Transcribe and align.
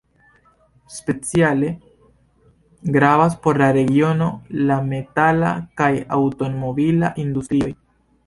Speciale 0.89 1.79
gravas 2.81 3.35
por 3.37 3.59
la 3.63 3.69
regiono 3.77 4.31
la 4.71 4.79
metala 4.93 5.53
kaj 5.83 5.93
aŭtomobila 6.21 7.13
industrioj. 7.25 7.71